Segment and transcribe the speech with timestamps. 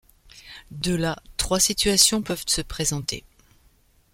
[0.71, 3.23] De là, trois situations peuvent se présenter.